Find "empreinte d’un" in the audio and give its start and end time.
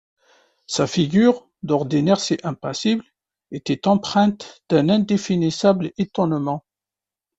3.87-4.89